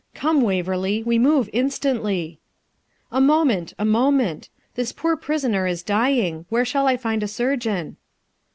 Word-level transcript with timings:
Come, 0.15 0.41
Waverley, 0.41 1.03
we 1.03 1.19
move 1.19 1.47
instantly.' 1.53 2.39
'A 3.11 3.21
moment 3.21 3.75
a 3.77 3.85
moment; 3.85 4.49
this 4.73 4.91
poor 4.91 5.15
prisoner 5.15 5.67
is 5.67 5.83
dying; 5.83 6.47
where 6.49 6.65
shall 6.65 6.87
I 6.87 6.97
find 6.97 7.21
a 7.21 7.27
surgeon?' 7.27 7.97